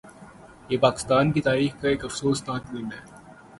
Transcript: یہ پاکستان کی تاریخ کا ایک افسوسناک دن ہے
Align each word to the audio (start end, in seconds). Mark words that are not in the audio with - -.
یہ 0.69 0.77
پاکستان 0.77 1.31
کی 1.31 1.41
تاریخ 1.41 1.79
کا 1.81 1.87
ایک 1.89 2.05
افسوسناک 2.05 2.71
دن 2.73 2.91
ہے 2.91 3.01